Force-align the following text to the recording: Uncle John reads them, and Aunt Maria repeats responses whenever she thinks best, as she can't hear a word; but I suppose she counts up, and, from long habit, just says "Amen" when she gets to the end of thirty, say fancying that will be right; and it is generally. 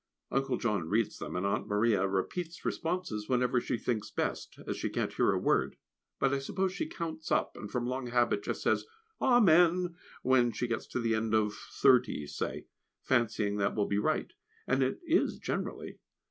Uncle 0.31 0.57
John 0.57 0.89
reads 0.89 1.19
them, 1.19 1.35
and 1.35 1.45
Aunt 1.45 1.67
Maria 1.67 2.07
repeats 2.07 2.65
responses 2.65 3.29
whenever 3.29 3.61
she 3.61 3.77
thinks 3.77 4.09
best, 4.09 4.59
as 4.65 4.75
she 4.75 4.89
can't 4.89 5.13
hear 5.13 5.31
a 5.31 5.37
word; 5.37 5.75
but 6.19 6.33
I 6.33 6.39
suppose 6.39 6.71
she 6.73 6.87
counts 6.87 7.31
up, 7.31 7.55
and, 7.55 7.69
from 7.69 7.85
long 7.85 8.07
habit, 8.07 8.41
just 8.43 8.63
says 8.63 8.87
"Amen" 9.21 9.95
when 10.23 10.53
she 10.53 10.65
gets 10.67 10.87
to 10.87 10.99
the 10.99 11.13
end 11.13 11.35
of 11.35 11.53
thirty, 11.53 12.25
say 12.25 12.65
fancying 13.03 13.57
that 13.57 13.75
will 13.75 13.85
be 13.87 13.99
right; 13.99 14.33
and 14.65 14.81
it 14.81 14.99
is 15.05 15.37
generally. 15.37 15.99